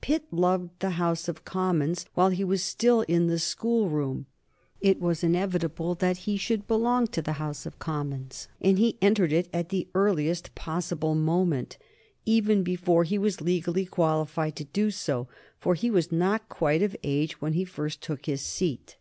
[0.00, 4.24] Pitt loved the House of Commons while he was still in the schoolroom;
[4.80, 9.34] it was inevitable that he should belong to the House of Commons, and he entered
[9.34, 11.76] it at the earliest possible moment,
[12.24, 15.28] even before he was legally qualified to do so,
[15.58, 18.96] for he was not quite of age when he first took his seat.